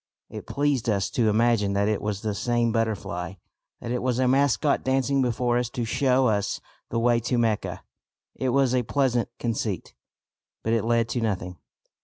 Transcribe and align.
It 0.31 0.47
pleased 0.47 0.89
us 0.89 1.11
to 1.11 1.29
imagine 1.29 1.73
that 1.73 1.87
it 1.87 2.01
was 2.01 2.21
the 2.21 2.33
same 2.33 2.71
butterfly, 2.71 3.33
that 3.79 3.91
it 3.91 4.01
was 4.01 4.17
a 4.17 4.27
mascot 4.27 4.83
dancing 4.83 5.21
before 5.21 5.59
us 5.59 5.69
to 5.69 5.85
show 5.85 6.25
us 6.25 6.59
the 6.89 6.97
way 6.97 7.19
to 7.19 7.37
Mecca. 7.37 7.83
It 8.33 8.49
was 8.49 8.73
a 8.73 8.81
pleasant 8.81 9.29
conceit, 9.37 9.93
but 10.63 10.73
it 10.73 10.85
led 10.85 11.07
to 11.09 11.21
nothing. 11.21 11.57